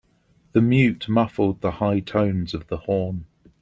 The 0.53 0.61
mute 0.63 1.07
muffled 1.07 1.61
the 1.61 1.73
high 1.73 1.99
tones 1.99 2.55
of 2.55 2.65
the 2.69 2.77
horn. 2.77 3.25